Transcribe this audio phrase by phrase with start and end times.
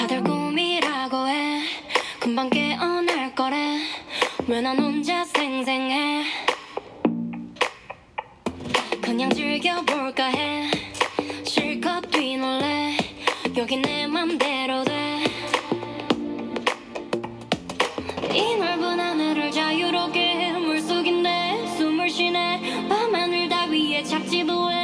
[0.00, 1.60] 다들 꿈이라고 해.
[2.20, 3.76] 금방 깨어날 거래.
[4.48, 6.24] 왜 난 혼자 생생해?
[9.02, 10.70] 그냥 즐겨볼까 해.
[11.44, 12.96] 실컷 뒤놀래.
[13.58, 15.22] 여기 내 맘대로 돼.
[18.32, 22.86] 이 넓은 하늘을 자유롭게 물속인데 숨을 쉬네.
[22.88, 24.79] 밤하늘 따위에 착지도 해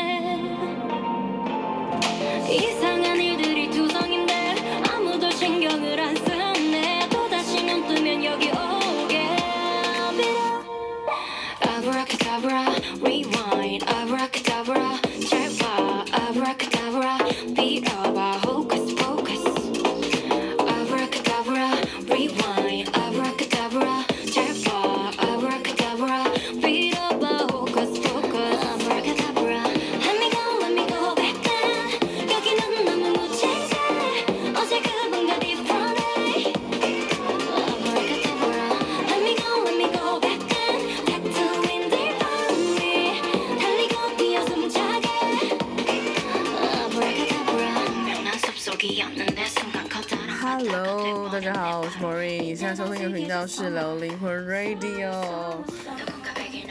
[53.36, 55.12] 收听的频道是聊灵魂 Radio。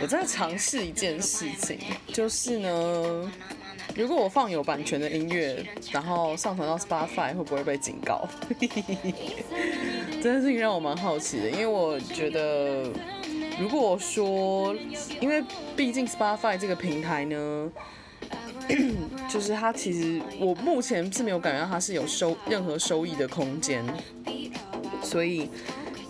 [0.02, 1.78] 我在尝试一件事情，
[2.08, 3.32] 就是呢，
[3.96, 8.28] 如果我放有版权的音乐，然后上传到 Spotify 会不会被警告？
[10.22, 12.90] 这件事情让我蛮好奇的，因为我觉得，
[13.60, 14.76] 如果说，
[15.22, 15.44] 因为
[15.76, 17.72] 毕竟 Spotify 这个平台呢。
[19.30, 23.86] 就是它其实我目前是没有感觉到它是有收任何收益的空间，
[25.04, 25.48] 所以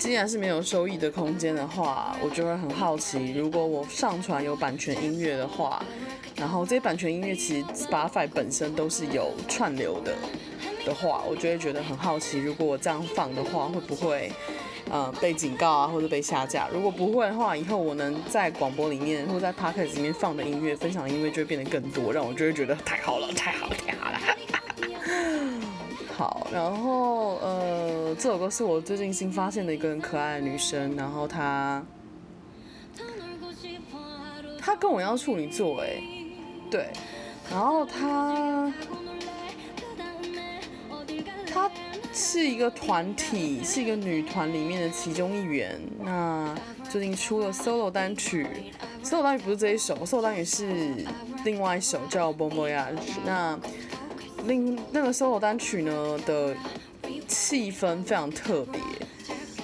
[0.06, 5.84] 既然是没有收益的空间的话，我就会很好奇，如果我上传有版权音乐的话，
[6.36, 10.14] 然后这些版权音乐其实 Spotify 本身都是有串流的
[10.86, 14.32] 的话，我就会觉得很好奇，如果我这样放的话，会不会？
[14.92, 16.68] 呃，被警告啊，或者被下架。
[16.72, 24.20] 如果不会的话，以后我能在广播里面或在 podcast 里面放的音乐、分享的音乐就会变得更多，让我就会觉得太好了，太好了，太好了。
[26.16, 31.84] 好，然后呃，这首歌是我最近新发现的一个很可爱的女生，然后她
[34.60, 36.02] 她跟我一样处女座，哎，
[36.72, 36.88] 对，
[37.52, 38.74] 然后她
[41.54, 41.70] 她。
[42.18, 45.78] 是一个团体，是一个女团里面的其中一员。
[46.00, 46.56] 那
[46.90, 48.48] 最近出了 solo 单曲
[49.04, 51.06] ，solo 单曲不是这一首，solo 单曲是
[51.44, 52.96] 另外一首叫《Bon Voyage》。
[53.26, 53.60] 那
[54.48, 56.56] 另那个 solo 单曲呢的
[57.28, 58.80] 气氛非常特别。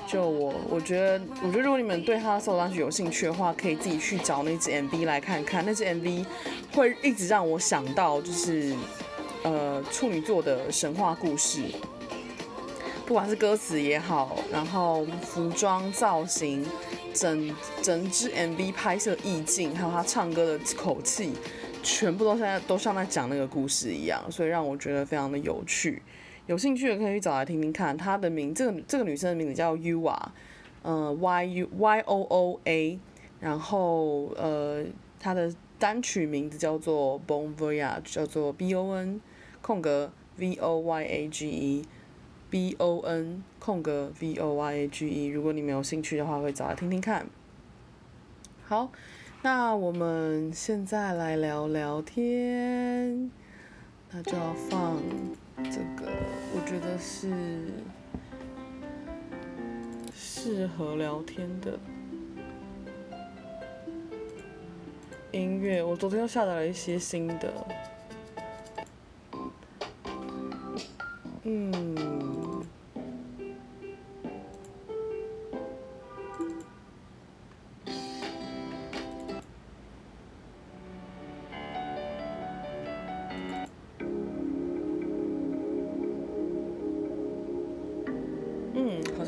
[0.07, 5.65] 就我我觉得，我觉得如果你们对他的 solo 单曲有兴趣的话，可以自己去找那支 MV 来看看。
[5.65, 6.25] 那支 MV
[6.73, 8.75] 会一直让我想到，就是
[9.43, 11.63] 呃处女座的神话故事。
[13.05, 16.65] 不管是歌词也好，然后服装造型，
[17.13, 21.33] 整整支 MV 拍摄意境，还有他唱歌的口气，
[21.83, 26.01] 全部都现在都像在讲那个故事一样，所以让我觉得非常的有趣。
[26.47, 27.95] 有兴趣的可以去找来听听看。
[27.97, 30.17] 她的名，这个这个女生的名字叫 Yua，
[30.83, 32.99] 呃，Y U Y O O A，
[33.39, 34.85] 然后呃，
[35.19, 39.21] 她的单曲名字叫做 Bon Voyage，叫做 B O N
[39.61, 41.85] 空格 V O Y A G E。
[42.49, 47.25] B O N 空格 V O Y A G E，如果你没有兴趣的话，可以找来听听看。
[48.65, 48.91] 好，
[49.43, 53.31] 那我们现在来聊聊天，
[54.11, 55.01] 那就要放
[55.63, 56.11] 这个，
[56.53, 57.31] 我觉得是
[60.13, 61.79] 适合聊天的
[65.31, 65.81] 音乐。
[65.81, 67.51] 我昨天又下载了一些新的，
[71.45, 72.50] 嗯。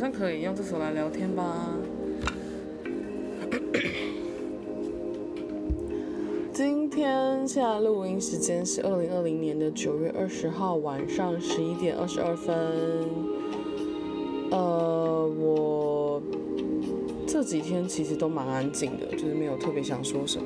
[0.04, 1.56] 像可以用这首来聊天吧。
[6.52, 12.54] 今天现在录音时间是二零二零年的九月二十号晚上十一点二十二分。
[14.52, 16.22] 呃，我
[17.26, 20.46] 这几天其实都蛮安静的，就是没有特别想说什么，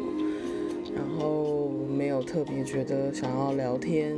[0.94, 4.16] 然后没有特别觉得想要聊天。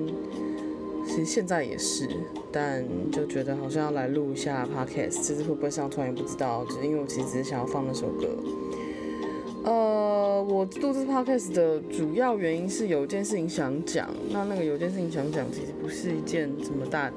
[1.09, 2.07] 其实现在也是，
[2.51, 8.27] 但就觉得好像要来录一下 podcast，其实会不会上传也不知道，只是因为我其实只是想要放那首歌。
[9.63, 17.11] 呃，我录制 podcast 的主要原因是有一件事情想讲，那那个有一件事情想讲，其实不是一件什么大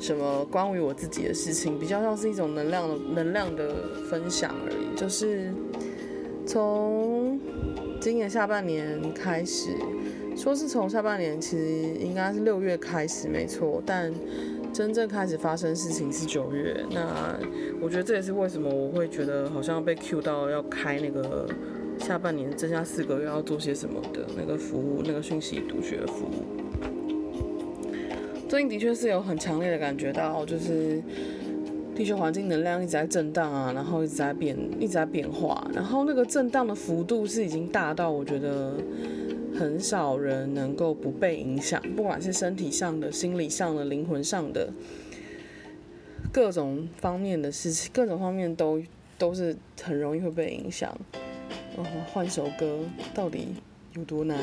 [0.00, 3.74] 什么关于我自己的事情，比较像是一种能量的能量的
[4.10, 4.98] 分享而已。
[4.98, 5.52] 就是
[6.46, 7.38] 从
[8.00, 9.70] 今年下半年开始，
[10.36, 11.64] 说是从下半年，其实
[11.98, 14.12] 应该是六月开始，没错，但
[14.72, 16.84] 真正开始发生事情是九月。
[16.90, 17.36] 那
[17.80, 21.48] 我觉得这也是为什么我会觉得好像被 cue 到要开那个
[21.98, 26.44] 下半年剩下四个月要做些什么的那个服务，那个讯息读取的服务。
[28.48, 31.02] 最近的确是有很强烈的感觉到，就是
[31.94, 38.74] 地球环境能量一直在震荡啊，然后一直在变，一直在变化，然后那个震荡的幅度是已经大到我觉得
[39.58, 44.70] 很少人能够不被影响，不管是身体上的、心理上的、灵魂上的
[46.32, 48.82] 各种方面的事情，各种方面都
[49.18, 50.94] 都是很容易会被影响。
[51.76, 53.54] 然后换首歌到底
[53.94, 54.38] 有多难？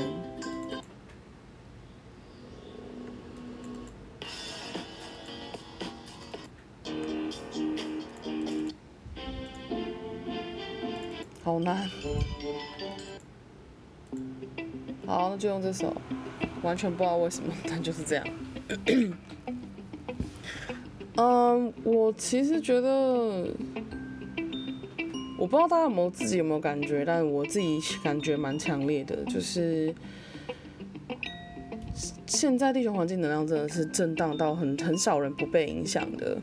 [11.43, 11.89] 好难，
[15.05, 15.93] 好，那就用这首，
[16.61, 18.25] 完全不知道为什么，但就是这样。
[21.15, 23.47] 嗯，我其实觉得，
[25.37, 29.93] 我不知道大家有没有自己有没有感觉，但我自己感觉蛮强烈的，就是
[32.25, 36.37] 现在地球环境能量真的是震荡到很很少人不被影响的。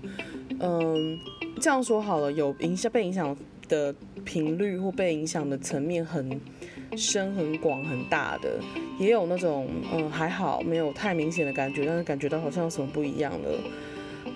[0.61, 1.19] 嗯，
[1.61, 3.37] 这样说好了，有影响被影响
[3.69, 3.95] 的。
[4.23, 6.39] 频率或被影响的层面很
[6.97, 8.59] 深、很广、很大的，
[8.99, 13.59] 也有那种嗯还好没有太明显的感觉，但是感觉到好像有什么不一样的。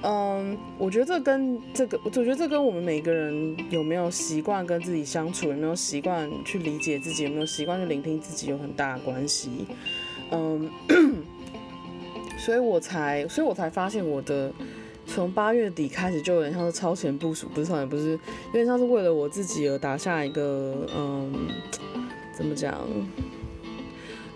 [0.02, 9.66] 嗯，我觉得这跟这个，我觉得这跟我们每个人有没有习惯跟自己相处，有没有习惯去理解自己，有没有习惯去聆听自己有很大的关系。
[10.30, 10.70] 嗯，
[12.38, 14.52] 所以我才，所以我才发现我的。
[15.06, 21.46] 从八月底开始就有点像是超前部署，不是超前，不是，有点像是为了我自己而打下一个，嗯，
[22.36, 22.78] 怎么讲？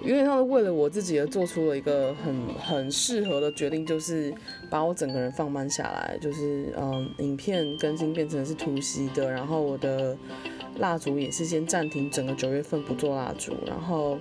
[0.03, 4.33] 有点像是为了我自己而做出了一个很很适合的决定，就是
[4.71, 10.17] 把我整个人放慢下来，就是嗯，影片更新变成是突袭的，然后我的
[10.79, 14.17] 蜡烛也是先暂停，整个九月份不做蜡烛，然后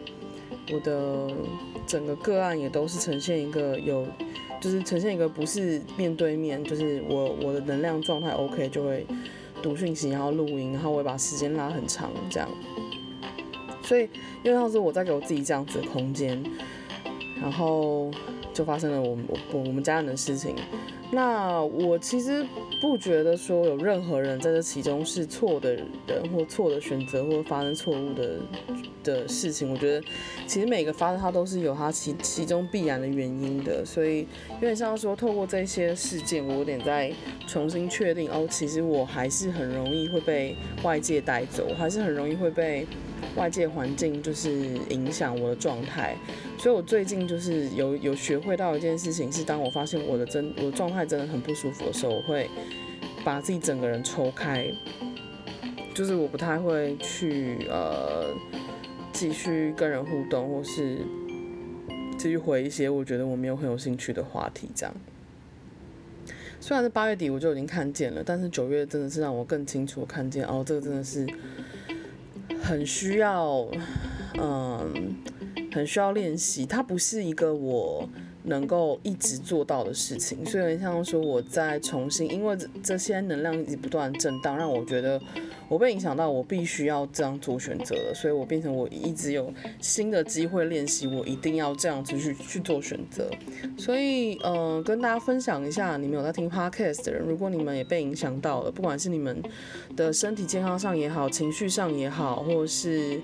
[0.73, 1.31] 我的
[1.85, 4.05] 整个个案也都是呈现一个有。
[4.59, 9.05] 就是呈现一个不是面对面，就是我我的能量状态 OK 就会
[9.61, 12.49] 读讯息，然后录音，然后我会把时间拉很长这样。
[13.87, 14.01] 所以
[14.43, 16.43] 因为当时我在给我自己这样子的空间，
[17.41, 18.11] 然后
[18.53, 19.17] 就发生了我
[19.53, 20.55] 我我们家人的事情。
[21.09, 22.45] 那我其实
[22.81, 28.39] 不觉得说有任何人在这其中是错的人或错的选择或发生错误的
[29.03, 29.71] 的事情。
[29.71, 30.05] 我觉得
[30.45, 33.85] 其实每个发生它都是有它其其中必然的原因的。
[33.85, 37.11] 所以有点像说透过这些事件，我有点在
[37.47, 42.85] 重新确定哦，其实我还是很容易会被外界带走，还是很容易会被
[43.37, 44.51] 外界环境就是
[44.89, 46.17] 影响我的状态。
[46.59, 52.49] 所以我最近就是有有学会到一件事情，是当我发现我的真我的状态真的很不舒服的时候，我会
[53.23, 54.69] 把自己整个人抽开，
[55.93, 58.33] 就是我不太会去呃
[59.11, 60.99] 继续跟人互动，或是
[62.17, 64.69] 继续回一些我觉得我没有很有兴趣的话题。
[64.75, 64.93] 这样，
[66.59, 71.27] 虽然是八月底我就已经看见了，但是九月真的是让我更清楚看见哦，这个真的是
[72.61, 73.67] 很需要
[74.39, 75.15] 嗯。
[75.69, 78.09] 很需要练习，它不是一个我
[78.47, 85.21] 能够一直做到的事情，所以像说我在重新，因为这些能量一直不断震荡，让我觉得
[85.69, 93.29] 我被影响到，我必须要这样做选择了，所以我变成我一直有新的机会练习，我一定要这样子去去做选择。
[93.77, 99.41] 所以，嗯、跟大家分享一下，你们有在听 Podcast 的人，如果你们也被影响到了，不管是你们
[99.95, 103.19] 的身体健康上也好，情绪上也好，或者是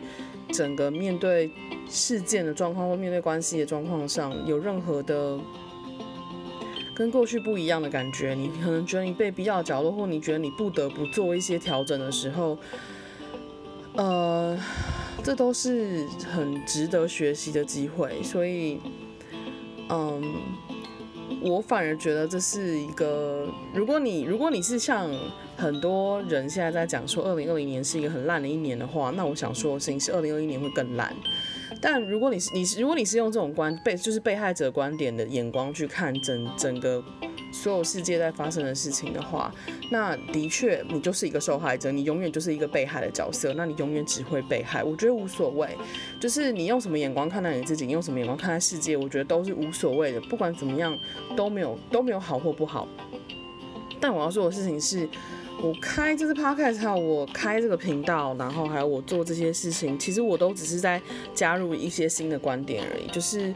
[0.54, 1.52] 整个面对
[1.90, 5.40] 事件的状况或面对关系的状况上有任何的
[6.96, 12.56] 跟过去不一样的感觉，你可能觉得你被逼到角落，或你觉得你不得不做一些调整的时候，
[13.96, 14.56] 呃，
[15.24, 18.22] 这都是很值得学习的机会。
[18.22, 18.80] 所以，
[19.90, 20.22] 嗯，
[21.42, 25.10] 我反而觉得这是一个，如果你如果你是像
[25.58, 31.14] 很多人现在在讲说二零二零年是一个很烂的一年的话，那我想说的事情是二零二一年会更烂。
[31.82, 37.04] 但如果你是你是如果你是用这种观被就是被害者观点的眼光去看整整个
[37.54, 39.54] 所有世界在发生的事情的话，
[39.92, 44.84] 那的确你就是一个受害者，你永远就是一个被害的角色，那你永远只会被害。
[44.84, 45.70] 我觉得无所谓，
[46.20, 50.20] 就是你用什么眼光看待你自己，你用什么眼光看待世界，我觉得都是无所谓的。
[50.22, 50.98] 不管怎么样
[51.38, 52.88] 都没有都没有好或不好。
[54.02, 55.08] 但我要做的事情是，
[55.62, 61.00] 我开这次 podcast，还有我开这个频道，然后还有我做这些事情，其实我都只是在
[61.36, 63.54] 加入一些新的观点而已，就是。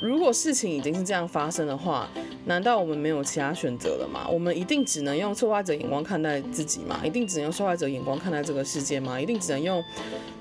[0.00, 2.08] 如果事情已经是这样发生的话，
[2.44, 4.26] 难道我们没有其他选择了吗？
[4.30, 7.00] 我们一定只能用受害者眼光看待自己吗？
[7.02, 9.18] 一定只能用受害者眼光看待这个世界吗？
[9.20, 9.82] 一定只能用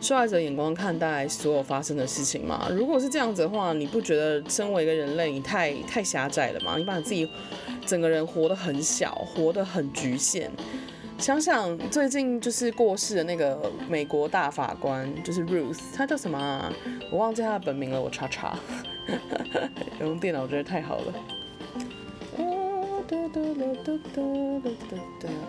[0.02, 2.68] 受害者眼光看待所有发生的事情吗？
[2.70, 6.76] 如果是这样子的话，你不觉得身为一个人类，你太太狭窄了吗？
[6.78, 7.28] 你把你自己
[7.86, 10.52] 整个人活得很小，活得很局限。
[11.18, 16.72] 想想最近就是过世的那个美国大法官，就是 Ruth，他叫什么啊？
[17.12, 18.60] 我忘记他的本名了，我查查。
[20.00, 21.14] 用电脑我觉得太好了。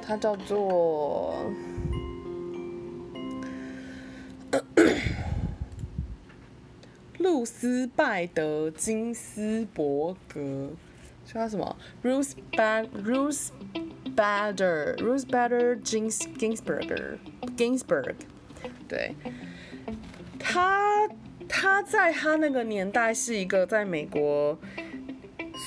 [0.02, 1.34] 他叫做
[7.18, 10.70] 露丝拜德金斯伯格，
[11.24, 13.48] 叫他什么？Ruth Bad Ruth。
[14.16, 17.18] Bader, Ruth Bader Ginsburg,
[17.56, 18.14] Ginsburg，
[18.88, 19.14] 对，
[20.38, 21.06] 他
[21.46, 24.58] 他在他那个年代是一个在美国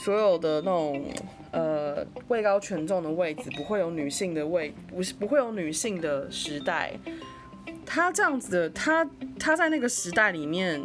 [0.04, 1.06] 所有的那种
[1.52, 6.94] 呃位高权重的位置不会有女性的位，不是不会有女性的时代。
[7.86, 9.08] 他这样子的，他
[9.40, 10.82] 他在那个时代里面，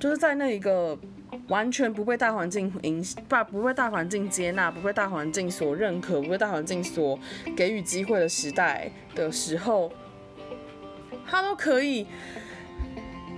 [0.00, 0.98] 就是在那一个。
[1.48, 7.18] 完全不被大环境影，不不被大环境接纳，不被大环境所认可，不被大环境所
[7.56, 9.92] 给予机会的时代的时候，
[11.26, 12.06] 他都可以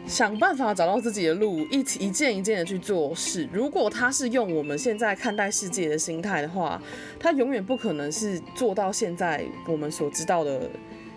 [0.06, 3.48] 想办法找到自己的路，一一件一件的去做事。
[3.52, 6.80] 如果他是用我们现在看待世界的心态的话，
[7.18, 10.70] 他永远不可能是做到现在我们所知道的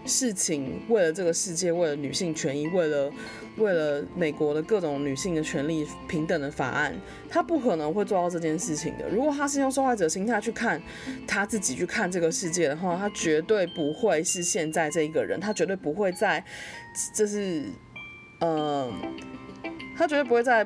[0.06, 0.82] 事情。
[0.90, 3.12] 为了这个世界，为了女性权益，为了。
[3.58, 6.96] 为了美国的各种女性的权利平等的法案，
[7.28, 9.10] 他不可能会做到这件事情的。
[9.10, 10.82] 如果他是用受害者心态去看
[11.28, 16.42] 他自己，去看这个世界的话，他绝对不会是现在这一个人，他绝对不会在，
[17.14, 17.66] 就是，
[18.40, 18.94] 嗯、
[19.98, 20.66] 他绝对不会在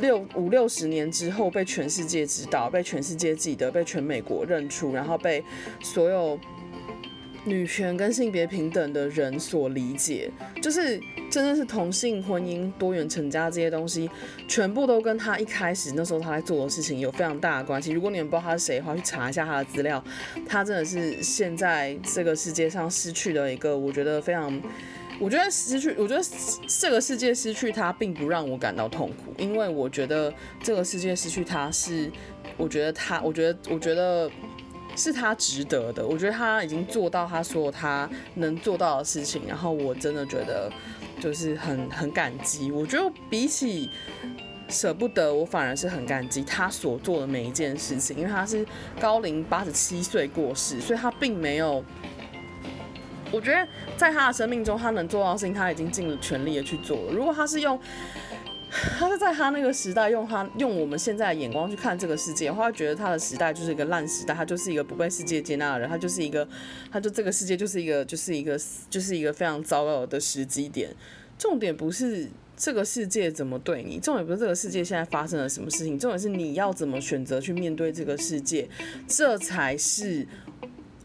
[0.00, 5.44] 六五六十年之后被全世界知道，被全世界记得，被全美国认出，然后被
[5.80, 6.36] 所有。
[7.46, 10.28] 女权跟性别平等的人所理解，
[10.60, 11.00] 就是
[11.30, 14.10] 真的是同性婚姻、多元成家这些东西，
[14.48, 17.92] 全部都跟他一开始那时候他在做的事情有非常大的关系。
[17.92, 20.02] 如果你们不知道他是谁的话，去查一下他的资料，
[20.44, 24.60] 他真的是现在这个世界上失去的一个，我觉得非常，
[25.20, 26.22] 我觉得失去，我觉得
[26.66, 30.34] 这个世界失去他并不让我感到痛苦，因为我觉得
[30.64, 32.10] 这个世界失去他是，
[32.56, 34.28] 我觉得他，我觉得，我觉得。
[34.96, 40.72] 是他值得的，我觉得他已经做到他所有他能做到的事情，然后我真的觉得
[41.20, 42.72] 就是很很感激。
[42.72, 43.90] 我觉得比起
[44.68, 48.66] 舍不得，我反而是很感激他所做的每一件事情，因为他是
[48.98, 51.84] 高龄八十七岁过世，所以他并没有。
[53.30, 57.12] 我觉得在他的生命中，他能做到的事情，他已经尽了全力的去做了。
[57.12, 57.78] 如果他是用。
[58.98, 66.46] 他是在他那个时代，用他用我们现在的眼光去看这个世界，他觉得他的时代就是一个烂时代，他就是一个不被世界接纳的人，他就是一个，
[66.90, 68.58] 他就这个世界就是一个，就是一个，
[68.90, 70.90] 就是一个非常糟糕的时机点。
[71.38, 78.68] 重点不是这个世界怎么对你，重点不是这个世界现在发生了什么事情，重点是你要怎么选择去面对这个世界，
[79.06, 80.26] 这才是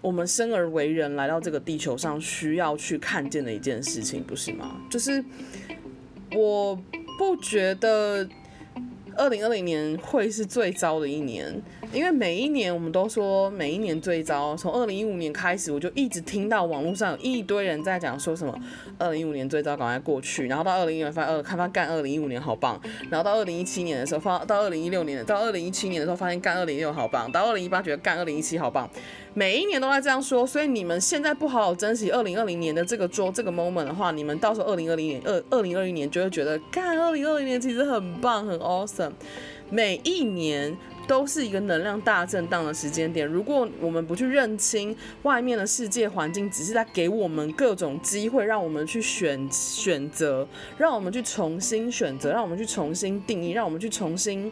[0.01, 4.81] 我们生而为人来到这个地球上需要去看见的一件事情，不是吗？
[4.89, 5.23] 就是
[6.35, 6.77] 我。
[7.17, 8.27] 不觉得
[9.15, 11.61] 二零二零年会是最糟的一年，
[11.93, 14.55] 因为每一年我们都说每一年最糟。
[14.55, 18.57] 从二零一五年开始，我就一直听到网络上有一堆人在讲说什么
[18.97, 20.47] 二零一五年最糟，赶快过去。
[20.47, 22.79] 然后到二零一六年发现，呃，看他干二零一五年好棒。
[23.09, 27.29] 然后到二零一七年的时候，发到二零一六年，到二零一七年的时候发现干二零一六好棒。
[27.31, 28.89] 到二零一八觉得干二零一七好棒。
[29.33, 39.13] 每一年都在这样说，所以你们现在不好好珍惜二零二零年的这个桌这个 moment 的话，你们到时候二零二零年二二零二一年就会觉得，干二零二零年其实很棒很 awesome。
[39.69, 43.25] 每一年都是一个能量大震荡的时间点。
[43.25, 50.45] 如果我们不去认清外面的世界环境，只是在给我们各种机会，让我们去选选择，
[50.77, 54.51] 让我们去重新选择，让我们去重新定义，让我们去重新。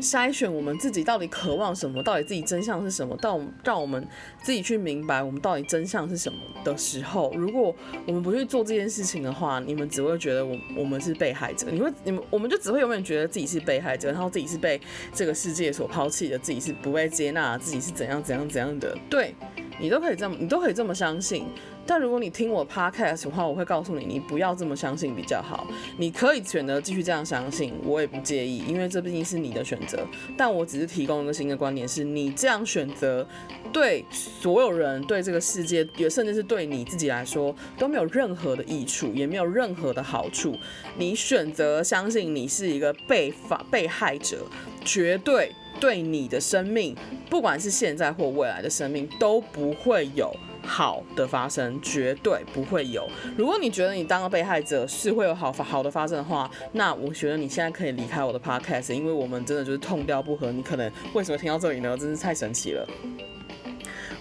[0.00, 4.06] 筛选我们自己到底渴望什么，到底自己真相是什么，到让我们
[4.42, 7.74] 自己去明白我们到底真相是什么的时候，如果
[8.06, 14.80] 我们不去做这件事情的话，你们只会觉得我我们是被害者，你会你们我们就只会永远觉得自己是被害者，然后自己是被
[15.12, 19.34] 这个世界所抛弃的，自己是不被接纳，自己是怎样怎样怎样的，对。
[19.80, 21.46] 你都可以这么，你都可以这么相信。
[21.88, 25.66] 但如果你听我 podcast 的话，我会告诉你，你不要这么相信比较好。
[25.96, 30.06] 你可以选择继续这样相信，我也不介意，因为这毕竟是你的选择。
[30.36, 33.26] 但我只是提供一个新的观点，是你这样选择，
[33.72, 40.54] 对所有人、对这个世界，也甚至是对你自己来说，都没有任何的益处，也没有任何的好处。
[40.98, 44.44] 你选择相信你是一个被法被害者，
[44.84, 45.50] 绝对。
[45.80, 46.96] 对你的生命，
[47.30, 50.34] 不管是现在或未来的生命，都不会有
[50.68, 53.08] 好的发生，绝对不会有。
[53.36, 60.52] 如果你觉得你当个被害者是会有好好的发生的话，那我觉得你现在可以离开我的 podcast，因为我们真的就是痛调不合。
[60.52, 61.96] 你可能为什么听到这里呢？
[61.96, 62.86] 真是太神奇了。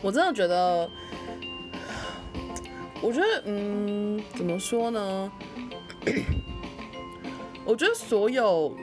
[0.01, 0.89] 我真的觉得，
[3.01, 5.32] 我觉得，嗯，怎么说呢？
[7.66, 8.74] 我觉得所有。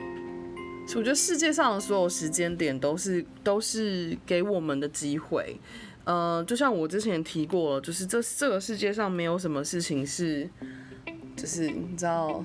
[0.89, 5.59] 我觉得世界上的所有时间点都是都是给我们的机会，
[6.05, 10.47] 呃，就像我之前提过，就是这这个世界上没有什么事情是，
[11.35, 12.43] 就是你知道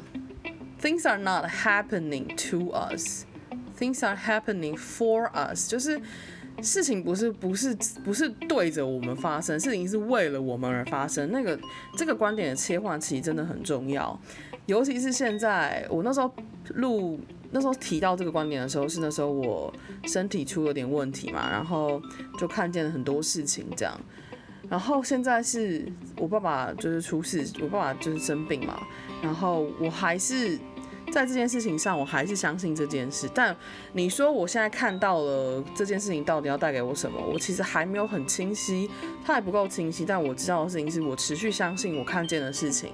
[0.80, 6.00] ，things are not happening to us，things are happening for us，就是
[6.62, 11.30] 事情不是不是不是对着我们发生，事情是为了我们而发生。
[11.30, 11.58] 那个
[11.96, 14.18] 这个观点的切换其实真的很重要，
[14.64, 16.34] 尤其是现在我那时候
[16.76, 17.20] 录。
[17.50, 19.72] 那时候提到这个观点的时候，是那时候我
[20.04, 22.00] 身体出了点问题嘛，然后
[22.38, 24.00] 就看见了很多事情这样。
[24.68, 25.84] 然后现在是
[26.16, 28.80] 我爸爸就是出事，我爸爸就是生病嘛，
[29.22, 30.58] 然后我还是。
[31.10, 33.28] 在这件事情上，我还是相信这件事。
[33.34, 33.54] 但
[33.92, 38.88] 你说我现在看到了这件事情到底要带给我什么，我其实还没有很清晰，
[39.24, 40.04] 它还不够清晰。
[40.04, 42.92] 但我知道的事情是我持续相信我看见的事情，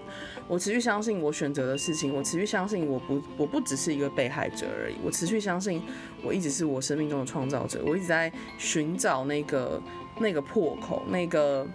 [0.49, 5.83] 我持续相信我选择的事情，我持续相信我不我不只是一个被害者而已，我持续相信
[6.23, 9.83] 我一直是我生命中的创造者，我一直在寻找那个
[10.19, 11.67] 那个破口，那个。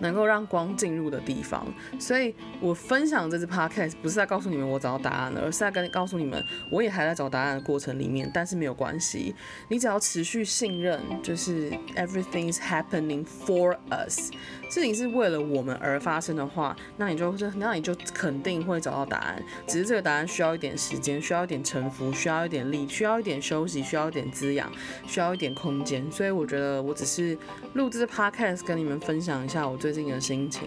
[0.00, 1.66] 能够让光进入的地方，
[1.98, 8.30] 所以我分享这支 podcast 不是在告诉你们我找到答案了，而是在跟告诉你们，我也还在找答案的过程里面。
[8.34, 9.34] 但是没有关系，
[9.68, 14.30] 你只要持续信任，就是 everything is happening for us，
[14.72, 19.40] 事情是为了我们而发生的话，那你就那你就肯定会找到答案。
[19.68, 24.68] 只是这个答案需要一点时间，需要一点沉浮，需要一点力，需要一点休息，需要一点滋养，
[25.06, 26.10] 需要一点空间。
[26.10, 27.38] 所以我觉得我只是
[27.74, 29.92] 录制 podcast 跟你们分享一下我最。
[29.92, 30.66] 近的心情，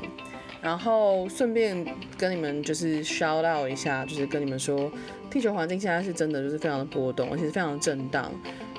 [0.62, 1.84] 然后顺便
[2.16, 4.92] 跟你们就是 shout out 一下，就是跟你们说，
[5.32, 8.32] 地球环境现在是真的就是非常的波动，而且是非常的震荡。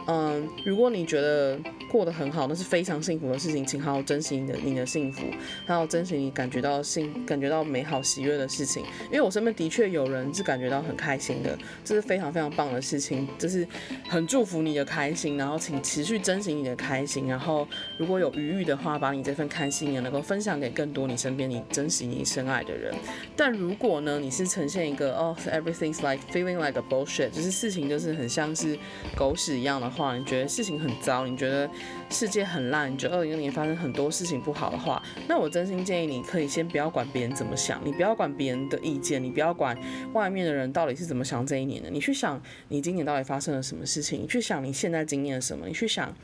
[0.07, 1.59] 嗯，如果你觉得
[1.90, 5.23] 过得很好，那是非常幸福的事情，请好好珍惜你的你的幸福，
[5.66, 8.85] 好好珍惜你感觉到幸感觉到美好喜悦的事情。
[9.07, 13.66] 因为我身边的确有人是感觉到很开心的，这是非常非常棒的事情，这是
[14.09, 15.37] 很祝福你的开心。
[15.37, 17.66] 然后请持续珍惜你的开心，然后
[17.99, 22.95] 如果有余裕的话，把你这份开心也能够分享给更多你身边你珍惜你深爱的人。
[23.37, 28.79] 但如果呢，你是呈现一个哦、，everything's like feeling like a bullshit，就是事情就是很像是
[29.16, 31.69] 狗屎一样的话，你觉得事情很糟，你觉得。
[32.09, 39.77] 世界很烂，你觉得二零二零年发生很多事情不好的话，那我真心建议你可以先不要管别人怎么想，你不要管别人的意见，你不要管
[40.13, 46.15] 外面的人到底是怎么想这一年的，你去想你今年到底发生了什么事情，你去想你现在经历了什么，你去想。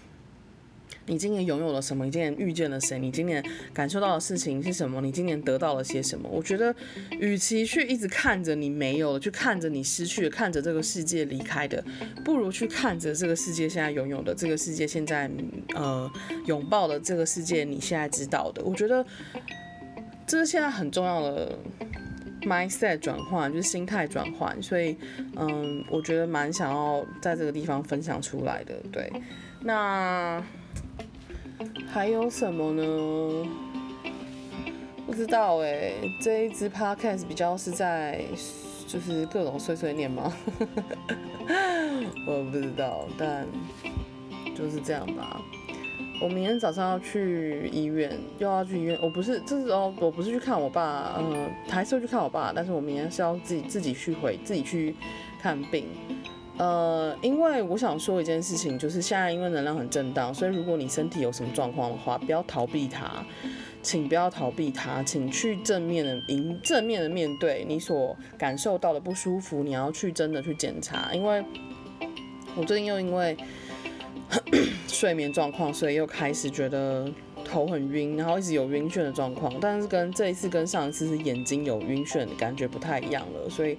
[1.07, 2.05] 你今年拥有了什么？
[2.05, 2.99] 你今年遇见了谁？
[2.99, 5.01] 你今年感受到的事情是什么？
[5.01, 6.29] 你今年得到了些什么？
[6.31, 6.75] 我觉得，
[7.19, 11.83] 与其去一直看着你没有了，去看着你失去了，看着这个世界离开的，
[12.25, 15.29] 不如去看着这个世界现在拥有的，这个世界现在
[15.75, 16.11] 呃
[16.47, 18.63] 拥抱的这个世界，你现在知道的。
[18.63, 19.05] 我觉得
[20.27, 21.59] 这是现在很重要的
[22.43, 24.63] mindset 转换，就是心态转换。
[24.63, 24.97] 所以，
[25.37, 28.75] 嗯，我觉得蛮想要在这个地方分享出来的。
[28.93, 29.13] 对，
[29.61, 30.41] 那。
[31.89, 33.49] 还有什么呢？
[35.07, 38.25] 不知道哎、这一支 podcast 比较是在
[38.87, 40.33] 就是各种碎碎念吗？
[42.27, 43.47] 我不知道，但
[44.55, 45.41] 就是这样吧。
[46.23, 48.97] 我明天早上要去医院，又要去医院。
[49.03, 54.95] 我不是，这是哦，我不是去看我爸，嗯，还是会去看我爸，但是我明天是要自己自己去回自己去
[55.41, 55.87] 看病。
[56.63, 63.25] 呃，因为我想说一件事情，就是现在因为能量很震荡，所以如果你身体有什么状况的话，不要逃避它，
[63.83, 71.45] 请不要逃避它，请去正面的迎正面的面对你所感受到的不舒服，你要去真的去检查，因为
[72.55, 73.37] 我最近又因为
[74.87, 77.11] 睡眠状况，所以又开始觉得。
[77.53, 83.77] 头很晕，然后一直有晕眩的状况，但是跟这一次跟上一次是眼睛有晕眩的感觉不太一样了，所以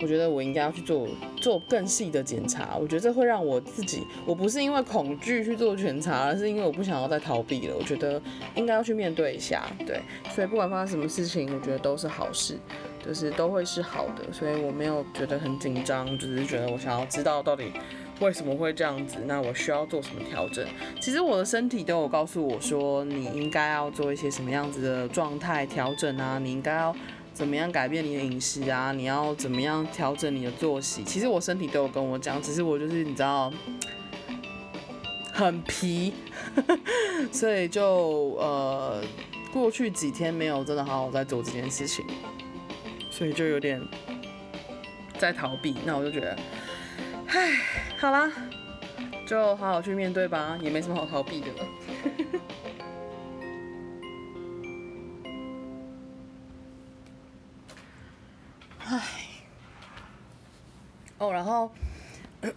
[0.00, 2.76] 我觉得我应该要去做做更细的检查。
[2.80, 7.74] 我觉得这会让我自己，我不是因为恐惧去做全查，而是因为我不想要再逃避了。
[7.76, 8.22] 我觉得
[8.54, 10.00] 应该要去面对一下，对，
[10.32, 12.56] 所以不管发生什么事情，我觉得都是好事，
[13.04, 17.72] 就是都会是好的，所以我没有觉得很紧张，只是觉得我想要知道到底。
[18.20, 19.18] 为什么会这样子？
[19.26, 20.66] 那我需要做什么调整？
[21.00, 26.96] 其实我的身体都有告诉我说，你应该要做一些什么样子的状态调整啊，你应该要
[27.34, 31.04] 怎么样改变你的饮食啊，你要怎么样调整你的作息。
[31.04, 33.52] 其实我身体都有跟我讲，只是我就是你知道，
[35.30, 36.14] 很皮，
[37.30, 39.04] 所以就呃
[39.52, 42.02] 过去几天没有真的好好在做这件事情，
[43.10, 43.78] 所以就有点
[45.18, 45.76] 在逃避。
[45.84, 46.34] 那我就觉得。
[47.28, 47.52] 唉，
[47.98, 48.30] 好啦，
[49.26, 51.66] 就好好去面对吧，也没什么好逃避的了。
[58.78, 59.02] 唉，
[61.18, 61.70] 哦，然后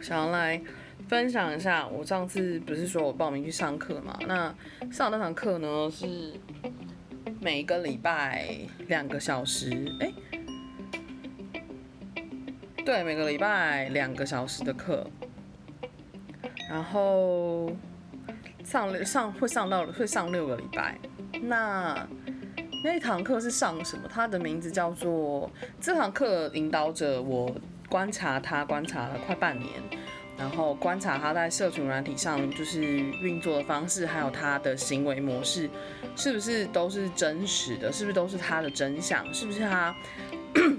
[0.00, 0.62] 想要来
[1.08, 4.16] 分享一下，我上次不是说我报名去上课嘛？
[4.26, 4.54] 那
[4.92, 6.34] 上那堂课呢是
[7.40, 10.12] 每一个礼拜两个小时，哎。
[12.84, 15.06] 对，每个礼拜两个小时的课，
[16.68, 17.70] 然后
[18.64, 20.98] 上上会上到会上六个礼拜。
[21.40, 22.06] 那
[22.82, 24.08] 那堂课是上什么？
[24.12, 25.48] 它的名字叫做
[25.80, 27.54] 这堂课引导者，我
[27.88, 29.70] 观察他观察了快半年，
[30.36, 35.70] 然后观察他在社群软体上就是运作的方式，还有他的行为模式，
[36.16, 37.92] 是不是都是真实的？
[37.92, 39.24] 是不是都是他的真相？
[39.32, 39.94] 是不是他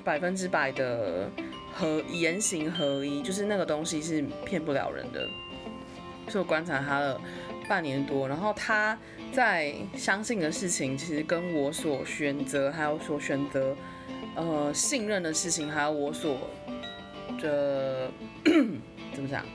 [0.04, 1.30] 百分之百的？
[1.74, 5.28] 和言行合一，就是那个东西是骗不了人的。
[6.30, 7.20] 所以我观察他了
[7.68, 8.98] 半年多，然后他
[9.34, 13.76] 在相信的事情，其实跟我所选择，还有所选择，
[14.36, 16.38] 呃，信任的事情，还有我所
[17.42, 18.10] 的
[19.14, 19.46] 怎么讲？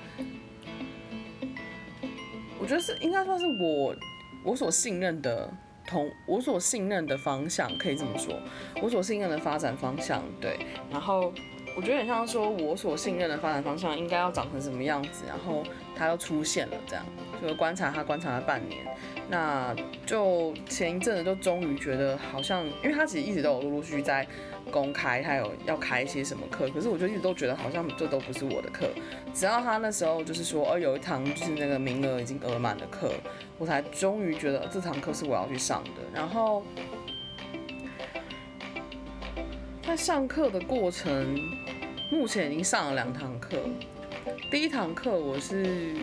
[2.60, 3.96] 我觉得是应该说是我
[4.44, 5.50] 我所信任的
[5.86, 8.38] 同我所信任的方向，可以这么说，
[8.82, 10.58] 我所信任的发展方向，对，
[10.90, 11.32] 然后。
[11.78, 15.62] 我觉得很像说，我所信任的发展方向应该要长成什么样子，然后
[15.94, 17.06] 它又出现了，这样
[17.40, 18.84] 就观察它，观察了半年，
[19.30, 19.72] 那
[20.04, 24.26] 就前一阵子就终于觉得好像，因为他其实一直都有陆陆续续在
[24.72, 28.88] 公开，他有要开一些什么课，可是我就一直都觉得好像这都不是我的课，
[29.32, 33.12] 直到他那时候就是说，哦，有一堂就是那个名额已经额满的课，
[33.56, 36.64] 我才终于觉得这堂课是我要去上的，然后。
[39.86, 41.34] 在上课的过程，
[42.10, 43.58] 目前已经上了两堂课。
[44.50, 45.94] 第一堂课我是，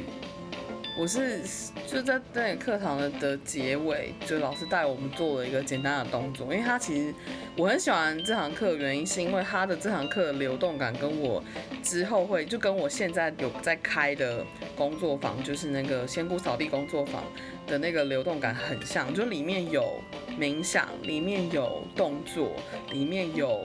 [0.97, 1.41] 我是
[1.87, 6.53] 就在在课堂的的结尾，就老师带我们做了一个简单的动作。
[6.53, 7.13] 因为他其实
[7.57, 11.43] 我很喜欢这堂课的原因，是因为他的这堂课的流动感跟我
[11.83, 17.23] 之后会就跟我现在有在开的工作坊，就是那个仙姑扫地工作坊
[17.67, 20.01] 的那个流动感很像，就里面有。
[20.37, 22.51] 冥想里面有动作，
[22.91, 23.57] 里面有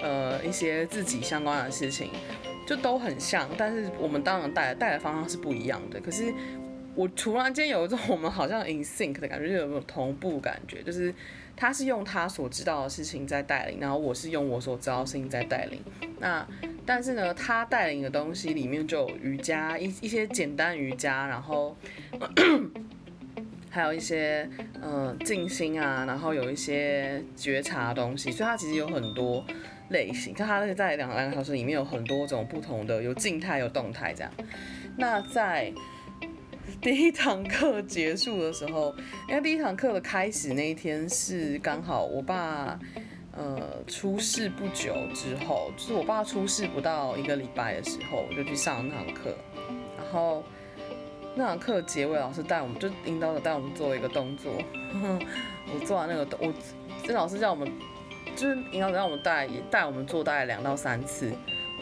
[0.00, 2.08] 呃一些自己相关的事情，
[2.66, 6.00] 就都很像，但是我们当然带带的方向是不一样的。
[6.00, 6.32] 可是
[6.94, 10.82] 我突然间有一种我们好像 in sync 的感觉，就有没有同步感觉？
[10.82, 11.14] 就是
[11.56, 15.80] 他是用他所知道的事情在带领，然后我是用我所知道的事情在带领。
[16.18, 16.46] 那
[16.86, 21.76] 但是呢，他带领的东西里面就有瑜伽一一些简单瑜伽，然后。
[23.70, 24.48] 还有一些
[24.80, 29.44] 嗯静心啊，然后有一些觉察东西，所以它其实有很多
[29.88, 30.32] 类型。
[30.32, 34.30] 就它在两两个小时里面有很多种不同的，有静态有动态这样。
[34.96, 35.72] 那在
[36.80, 38.94] 第一堂课结束的时候，
[39.28, 42.78] 因为第一堂课的开始那一天是刚好我爸
[43.32, 49.36] 呃出事不久之后，就是我爸出事不到一个礼拜的时候，我就去上那堂课，
[49.96, 50.42] 然后。
[51.36, 54.52] 那堂课结尾，老师带我们就引导着带我们做一个动作。
[55.74, 56.54] 我做完那个动，我
[57.04, 57.68] 这老师叫我们
[58.36, 61.32] 就是引导着让我们带带我们做大概两到三次。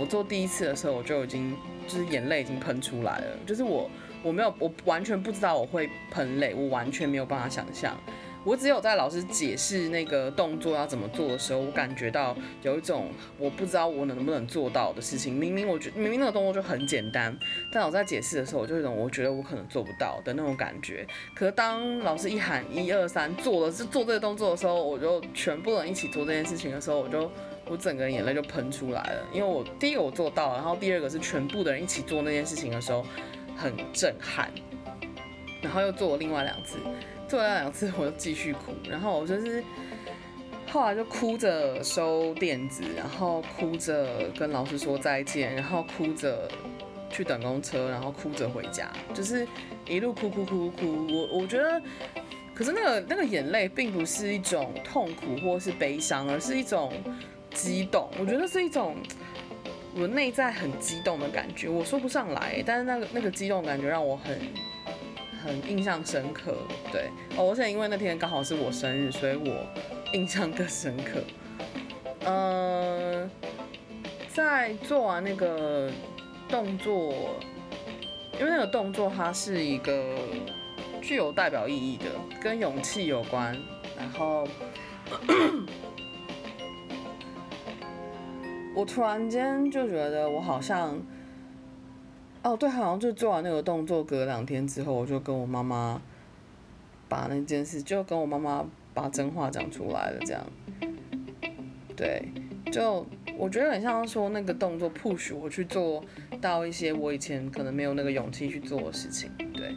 [0.01, 1.55] 我做第一次的时候，我就已经
[1.87, 3.91] 就是眼泪已经喷出来了，就是我
[4.23, 7.97] 我没有我完全不知道我会喷泪，我完全没有办法想象。
[8.45, 13.09] 我只有在老师解释那个动作要怎么做的时候，我感觉到有一种
[13.39, 15.33] 我不知道我能不能做到的事情。
[15.33, 17.39] 明明我觉明明那个动作就很简单，
[17.71, 21.07] 但我在解释的时候，我就有一种我觉得我可能做不到的那种感觉。
[21.37, 27.31] 可是当老师一喊一二三做了，是做这个动作的时候，我就全部人一起做这件事情的时候，我就
[27.69, 33.07] 我整个人眼泪就喷出来了，因为我第一个我做到了，然后第二个是全部的人一起做那件事情的时候
[33.63, 34.51] 很震撼，
[35.63, 36.79] 然后又做了另外两次，
[37.29, 39.63] 做了两次我就继续哭，然后我就是
[40.69, 46.49] 后来就哭着收垫子，然后哭着跟老师说再见，然后哭着
[47.09, 49.47] 去等公车，然后哭着回家，就是
[49.87, 51.81] 一路哭哭哭哭，我我觉得。
[52.55, 56.93] 可是那个那个眼泪并不是一种痛苦或是悲伤，而是一种
[57.51, 58.11] 激动。
[58.21, 58.95] 我觉得是一种
[59.95, 62.63] 我内在很激动的感觉，我说不上来。
[62.65, 64.39] 但是那个那个激动感觉让我很
[65.45, 66.57] 很印象深刻。
[66.91, 69.67] 对，哦，而且因为那天刚好是我生日，所以我
[70.13, 71.21] 印象更深刻。
[72.25, 73.31] 嗯、
[74.29, 75.91] 在做完那个
[76.49, 77.37] 动作，
[78.39, 80.17] 因为那个动作它是一个。
[81.05, 82.05] 具有代表意义的，
[82.41, 83.61] 跟勇气有关。
[83.99, 84.47] 然后，
[88.75, 90.99] 我突然间就觉得我好像，
[92.43, 96.01] 哦，对，好像就做完那个动作，隔两天之后，我就跟我妈妈
[97.09, 100.19] 把那件事，就跟我妈妈把真话讲出来了。
[100.25, 100.45] 这样，
[101.95, 102.23] 对，
[102.73, 103.07] 就
[103.37, 106.03] 我觉得很像说那个动作 push 我去做
[106.41, 109.31] 到一些我以前可能没有那个勇气去做的事情。
[109.55, 109.75] 对。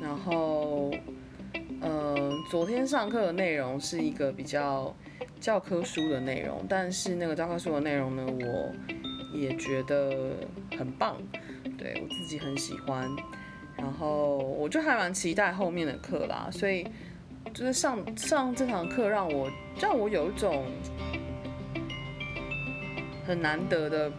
[0.00, 0.90] 然后，
[1.80, 4.92] 呃，昨天上课的内容是一个比较
[5.42, 8.72] 教科书的内容，但是那个教科书的内容呢，我
[9.36, 10.36] 也觉得
[10.78, 11.20] 很棒，
[11.76, 13.10] 对，我自己很喜欢。
[13.76, 16.86] 然后我就还蛮期待后面的课啦，所以
[17.52, 19.50] 就是上上这堂课让我
[19.80, 20.64] 让我有一种
[23.26, 24.12] 很难得的、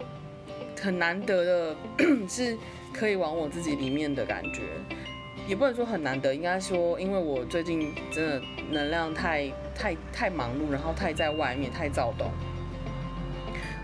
[0.82, 1.76] 很难得的，
[2.28, 2.58] 是
[2.92, 4.64] 可以往我自己里面的感觉。
[5.47, 12.32] 也不能说很难得，应该说，因为我最近真的能量太太太忙碌，然后太在外面，太躁动，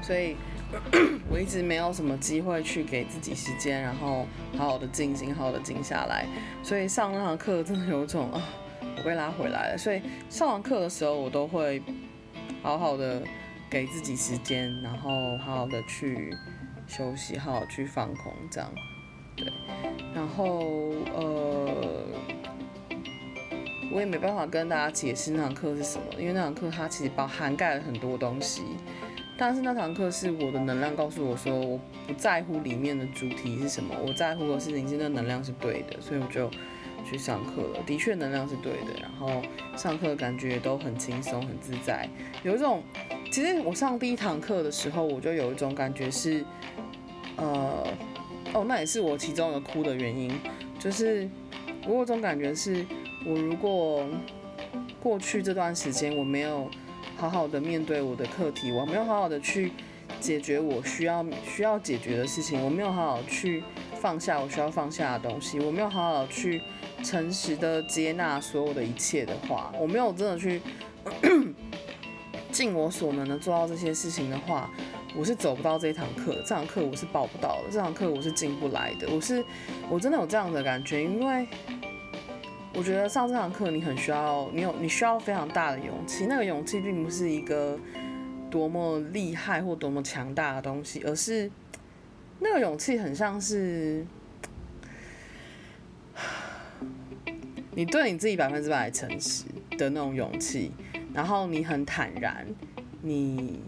[0.01, 0.35] 所以
[1.29, 4.25] 我一直没有什么机会去给自己时间，然后
[4.57, 6.25] 好好的静心，好好的静下来。
[6.63, 8.41] 所以上那堂课真的有种啊，
[8.97, 9.77] 我被拉回来了。
[9.77, 11.81] 所以上完课的时候，我都会
[12.63, 13.21] 好好的
[13.69, 16.33] 给自己时间，然后好好的去
[16.87, 18.71] 休息，好好去放空，这样。
[19.39, 19.51] 对，
[20.13, 22.05] 然后呃，
[23.91, 28.63] 我也没办法跟大家解释那堂课是什么，因为那堂课它其实包涵盖了很多东西。
[29.37, 36.51] 但是那堂课是我的能量告诉我说，我不在乎里面的主题是什么，我在乎的事情是那能量是对的，所以我就
[37.05, 37.79] 去上课了。
[37.85, 39.41] 的确能量是对的，然后
[39.77, 42.09] 上课感觉都很轻松很自在，
[42.43, 42.83] 有一种，
[43.31, 46.43] 其实我上第一堂课的时候，我就有一种感觉是，
[47.37, 47.87] 呃。
[48.53, 50.31] 哦，那也是我其中一个哭的原因，
[50.79, 51.29] 就是
[51.87, 52.85] 我有种感觉是，
[53.25, 54.05] 我如果
[55.01, 56.69] 过去这段时间我没有
[57.15, 59.71] 好好的面对我的课题，我没有好好的去
[60.19, 63.63] 解决我需要需要解决的事情，我没有好好去
[64.01, 66.59] 放下我需要放下的东西，我没有好好去
[67.03, 70.59] 诚实的接纳所有的一切的话，我没有真的去
[72.51, 74.69] 尽我所能的做到这些事情的话。
[75.19, 79.09] 我是走不到这一堂课，这堂课我是报不到的，这堂课我是进不来的。
[79.13, 79.43] 我是，
[79.89, 81.45] 我真的有这样的感觉，因为
[82.73, 86.25] 我觉得上这堂课你很需要，你有你需要非常大的勇气。
[86.25, 87.77] 那个勇气并不是一个
[88.49, 91.51] 多么厉害或多么强大的东西，而是
[92.39, 94.05] 那个勇气很像是
[97.71, 99.43] 你对你自己百分之百诚实
[99.77, 100.71] 的那种勇气，
[101.13, 102.47] 然后你很坦然，
[103.01, 103.59] 你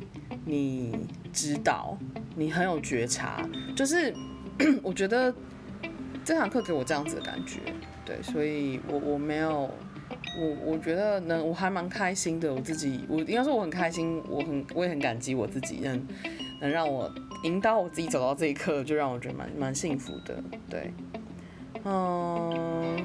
[0.45, 1.07] 你。
[1.33, 1.97] 知道
[2.35, 4.13] 你很有觉察，就是
[4.83, 5.33] 我觉得
[6.25, 7.61] 这堂课给我这样子的感觉，
[8.03, 9.69] 对，所以我我没有，
[10.37, 16.05] 我我觉得能我还蛮开心的，我自己我应该说我很开心，我很我也很感激我自己能
[16.59, 17.09] 能让我
[17.45, 20.91] 引导我自己走到这一刻，就让我觉得蛮蛮幸福的，对，
[21.85, 22.97] 嗯，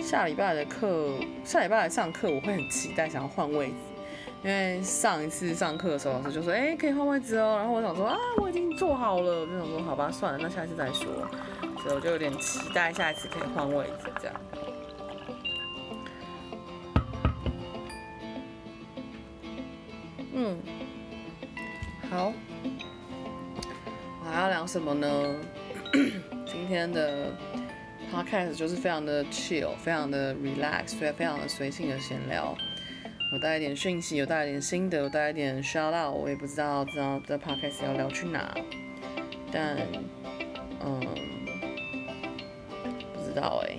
[0.00, 1.12] 下礼拜的课，
[1.44, 3.74] 下礼拜来上课，我会很期待，想要换位置。
[4.42, 11.06] 因为上一次上课的时候，老师就说：“哎，可以换位置哦。”然后我想说：“啊，我已经坐好了。”我就想说：“好吧，算了，那下一次再说。”
[11.82, 14.40] 所以我就有点期待下一次可以换位置这样。
[20.32, 20.58] 嗯，
[22.10, 22.32] 好，
[24.22, 25.34] 我还要聊什么呢？
[26.46, 27.30] 今天的
[28.10, 32.56] podcast 就是非常的 chill，非常的 relax，所以非常的随性的闲聊。
[33.32, 38.52] 有带一点讯息，有带一点心得，有带一点 shout out，我也不知道知道这 podcast 要聊去哪，
[39.52, 39.76] 但
[40.84, 41.00] 嗯，
[43.14, 43.78] 不知道哎、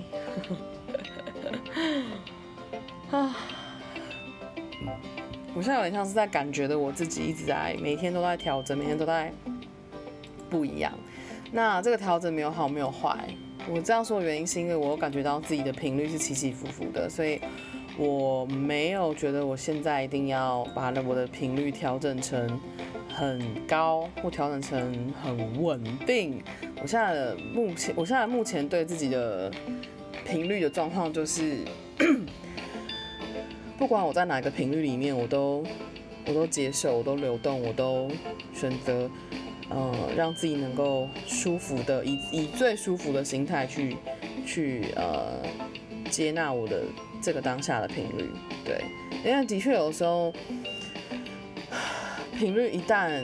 [3.18, 3.36] 啊，
[5.54, 9.32] 我我现在有点像是在感觉的我自己一直在每天都在调整，每天都在
[10.50, 10.92] 不一样。
[11.52, 13.18] 那这个调整没有好，没有坏。
[13.70, 17.40] 我这样说的原因是因为我感觉到自己的频率是起起伏伏的，所以
[17.98, 22.60] 我没有觉得我现在一定要把我的频率调整成
[23.10, 26.42] 很高，或调整成很稳定。
[26.82, 29.52] 我现在的目前，我现在目前对自己的
[30.26, 31.60] 频率的状况就是，
[33.78, 35.64] 不管我在哪个频率里面，我都
[36.26, 38.10] 我都接受，我都流动，我都
[38.54, 39.10] 选择。
[39.74, 43.96] 呃，让自己能够舒服的，以以最舒服的心态去
[44.46, 45.42] 去呃
[46.10, 46.84] 接纳我的
[47.22, 48.30] 这个当下的频率，
[48.66, 48.84] 对，
[49.24, 50.34] 因为的确有时候
[52.38, 53.24] 频率一旦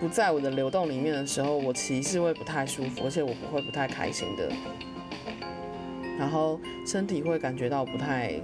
[0.00, 4.50] 不在我的流动里面的时候，我其实会不太舒服，而且我不会不太开心的，
[6.18, 8.40] 然后身体会感觉到不太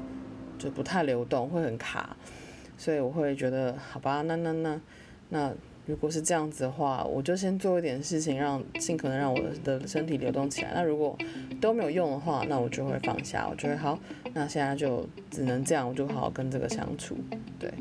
[0.59, 2.15] 就不太流动，会很卡，
[2.77, 4.81] 所以我会觉得好吧，那那那
[5.31, 5.53] 那。
[5.87, 10.73] 如果是这样子的话，我就先做一点事情，让尽可能让我的身体流动起来。
[10.75, 11.17] 那如果
[11.61, 13.97] 都没有用的话，那我就会放下，我就会好，
[14.35, 17.17] 那现在就只能这样，我就好好跟这个相处。
[17.57, 17.73] 对，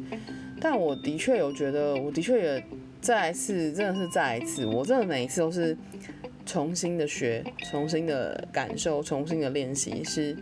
[0.61, 2.63] 但我的确有觉得，我的确也
[3.01, 5.75] 再一次，真的是再一次，我真的每一次都是
[6.45, 10.37] 重新的学，重新的感受，重新的练习，是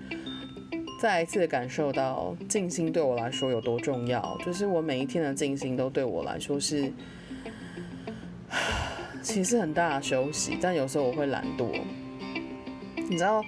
[1.01, 4.37] 再一次的感受到静心对我来说有多重要。
[4.45, 6.91] 就是我每一天的静心都对我来说是。
[9.21, 11.67] 其实很大的休息，但有时候我会懒惰。
[12.95, 13.43] 你知道，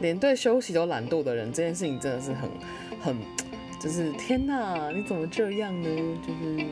[0.00, 2.50] 连对休息都懒惰的人，这件事情真的是很
[3.00, 3.16] 很，
[3.80, 5.88] 就是天哪，你怎么这样呢？
[6.26, 6.64] 就是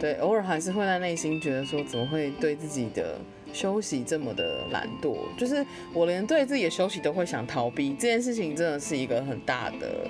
[0.00, 3.18] 对，偶尔还是会在内心觉得说，怎么会对自己的
[3.52, 5.16] 休息这么的懒惰？
[5.36, 10.08] 就是我连对自己的休息都会想逃避，这件事情真的是一个很大的。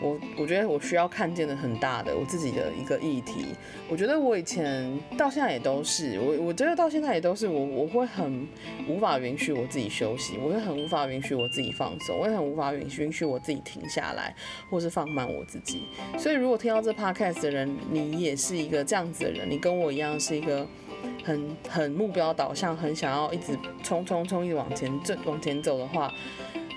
[0.00, 3.46] 我我觉得我需要看见的很大的我自己的一个议题，
[3.88, 8.46] 我觉得我以前到现在也都是，我我觉得到现在也都是我我会很
[8.88, 14.34] 无法允许我自己休息，我会很无法允许我自己放松，我也很无法允许允许我自己停下来，
[14.70, 15.82] 或是放慢我自己。
[16.16, 20.66] 所以如果听到这 podcast 的人，你也是一个这样子的人，你跟我一样是一个
[21.24, 26.12] 很很目标导向，很想要一直冲冲冲一直往前走往前走的话。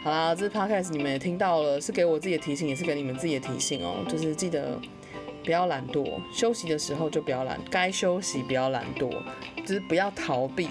[0.04, 4.04] 好啦，这 podcast 你们也听到了，是给我自己的提醒，也是给你们自己的提醒哦。
[4.10, 4.82] 就是记得
[5.46, 9.12] 不要懒惰，休息的时候就不要懒，该休息不要懒惰，
[9.64, 10.68] 就是不要逃避，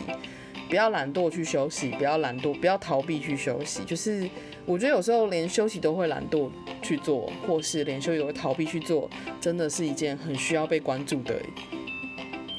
[0.69, 3.85] 不要懒惰去休息，不要懒惰，不要逃避去休息。
[3.85, 4.29] 就是
[4.67, 6.51] 我觉得有时候连休息都会懒惰
[6.83, 9.09] 去做，或是连休息都会逃避去做，
[9.41, 11.41] 真的是一件很需要被关注的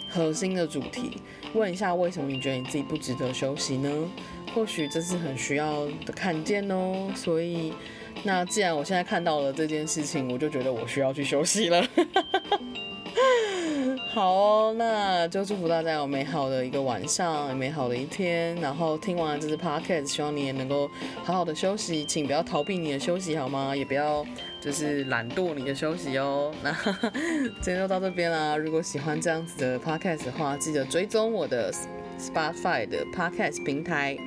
[0.08, 1.18] 核心的主题。
[1.54, 3.92] 问一下，为什么你觉得你自己不值得休息呢？
[4.54, 7.74] 或许这是很需要的看见哦，所以
[8.24, 11.86] 那既然我现在看到了这件事情，我就觉得我需要去休息了。
[14.14, 18.54] 好哦，那就祝福大家有美好的一个晚上，美好的一天。
[18.58, 20.90] 然后听完了这支 podcast，希望你也能够
[21.24, 23.74] 好好的休息，请不要逃避你的休息好吗？
[23.74, 24.26] 也不要
[24.60, 26.54] 就是懒惰你的休息哦。
[26.62, 26.76] 那
[27.62, 28.58] 今天就到这边啦。
[28.58, 31.74] 如果喜欢这样子的 podcast 的话，记得追踪我的。
[32.22, 34.18] Spotify 的 Podcast 平台，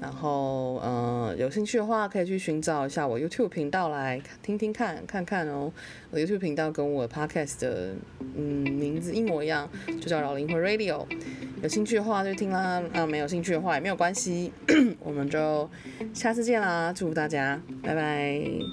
[0.00, 5.72] 然后、呃，有兴趣的话可以去寻找一下我 YouTube 频道来听听看看看哦。
[6.10, 7.94] 我 YouTube 频道跟我 Podcast 的
[8.36, 11.04] 嗯名字一模一样，就叫老灵魂 Radio。
[11.62, 14.52] 有兴趣的话就听啦，啊没有兴趣的话也没有关系，
[15.00, 15.68] 我们就
[16.14, 18.68] 下次见啦，祝福大家，拜拜。